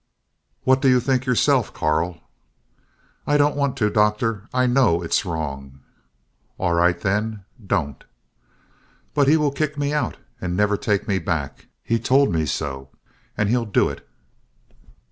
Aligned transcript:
"What 0.63 0.81
do 0.81 0.89
you 0.89 0.99
think 0.99 1.27
yourself, 1.27 1.75
Karl?" 1.75 2.21
"I 3.27 3.37
don't 3.37 3.55
want 3.55 3.77
to, 3.77 3.89
Doctor. 3.91 4.49
I 4.51 4.65
know 4.65 5.03
it 5.03 5.11
is 5.11 5.25
wrong." 5.25 5.81
"All 6.57 6.73
right 6.73 6.99
then, 6.99 7.43
don't." 7.63 8.03
"But 9.13 9.27
he 9.27 9.37
will 9.37 9.51
kick 9.51 9.77
me 9.77 9.93
out 9.93 10.17
and 10.41 10.57
never 10.57 10.75
take 10.75 11.07
me 11.07 11.19
back. 11.19 11.67
He 11.83 11.99
told 11.99 12.33
me 12.33 12.47
so, 12.47 12.89
and 13.37 13.47
he'll 13.47 13.65
do 13.65 13.89
it." 13.89 14.03